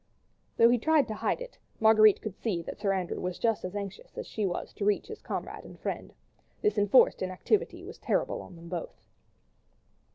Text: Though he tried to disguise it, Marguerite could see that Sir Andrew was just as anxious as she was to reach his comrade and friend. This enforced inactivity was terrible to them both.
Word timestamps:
Though 0.57 0.69
he 0.69 0.79
tried 0.79 1.03
to 1.09 1.13
disguise 1.13 1.41
it, 1.41 1.59
Marguerite 1.79 2.23
could 2.23 2.33
see 2.35 2.63
that 2.63 2.79
Sir 2.79 2.91
Andrew 2.91 3.19
was 3.21 3.37
just 3.37 3.63
as 3.63 3.75
anxious 3.75 4.17
as 4.17 4.25
she 4.25 4.47
was 4.47 4.73
to 4.73 4.83
reach 4.83 5.05
his 5.05 5.21
comrade 5.21 5.63
and 5.63 5.79
friend. 5.79 6.11
This 6.63 6.79
enforced 6.79 7.21
inactivity 7.21 7.83
was 7.83 7.99
terrible 7.99 8.49
to 8.49 8.55
them 8.55 8.67
both. 8.67 9.05